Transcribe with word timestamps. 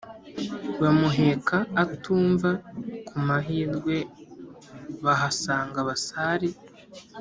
Bamuheka 0.81 1.57
atumva 1.83 2.49
kumahirwe 3.07 3.95
bahasanga 5.05 5.77
abasare 5.83 6.49